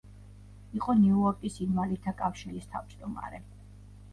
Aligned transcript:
იყო 0.77 0.95
ნიუ-იორკის 1.01 1.59
ინვალიდთა 1.67 2.15
კავშირის 2.23 2.67
თავმჯდომარე. 2.73 3.45